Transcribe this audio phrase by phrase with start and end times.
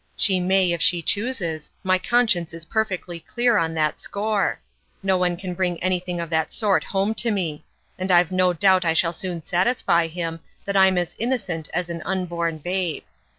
[0.15, 4.59] She may, if she chooses; my conscience is perfectly clear on that score.
[5.03, 7.63] No one can bring any thing of the sort home to me;
[7.99, 11.91] and I've no doubt I shall soon satisfy him that I'm as inno cent as
[11.91, 13.03] an unborn babe.